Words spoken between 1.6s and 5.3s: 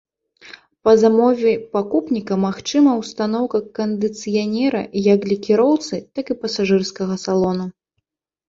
пакупніка магчыма ўстаноўка кандыцыянера, як